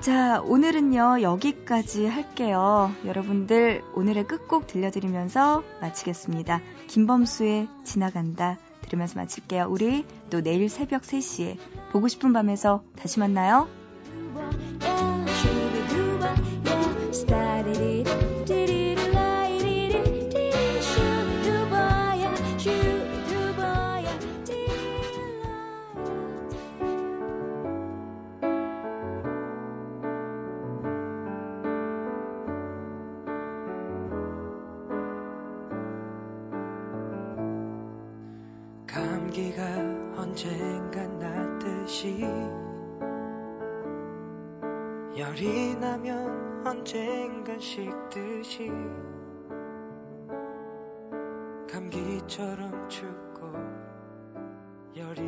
자, 0.00 0.40
오늘은요, 0.42 1.22
여기까지 1.22 2.06
할게요. 2.06 2.92
여러분들 3.04 3.82
오늘의 3.94 4.28
끝곡 4.28 4.66
들려드리면서 4.68 5.64
마치겠습니다. 5.80 6.60
김범수의 6.86 7.68
지나간다. 7.84 8.58
들으면서 8.82 9.18
마칠게요. 9.18 9.66
우리 9.68 10.04
또 10.30 10.40
내일 10.40 10.68
새벽 10.68 11.02
3시에 11.02 11.58
보고 11.92 12.08
싶은 12.08 12.32
밤에서 12.32 12.82
다시 12.96 13.18
만나요. 13.18 13.68
식듯이 47.78 48.72
감기처럼 51.70 52.88
춥고 52.88 53.52
열이 54.96 55.27